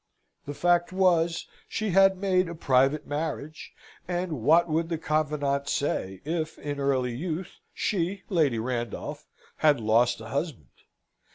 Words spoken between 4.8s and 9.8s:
the confidante say, if, in early youth, she, Lady Randolph, had